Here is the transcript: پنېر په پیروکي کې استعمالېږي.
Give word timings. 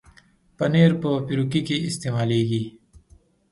پنېر 0.57 0.91
په 1.01 1.09
پیروکي 1.25 1.61
کې 1.67 1.75
استعمالېږي. 1.87 2.63